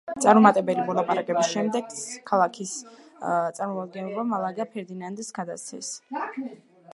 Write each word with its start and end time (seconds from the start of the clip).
წარუმატებელი 0.23 0.85
მოლაპარაკებების 0.85 1.51
შემდეგ 1.55 1.93
ქალაქის 2.29 2.71
წარმომადგენლებმა 3.59 4.25
მალაგა 4.33 4.67
ფერდინანდს 4.73 5.31
გადასცეს. 5.37 5.93